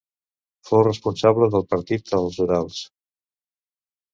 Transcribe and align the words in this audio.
Fou 0.69 0.81
responsable 0.87 1.49
del 1.55 1.67
partit 1.75 2.17
als 2.21 2.41
Urals. 2.47 2.81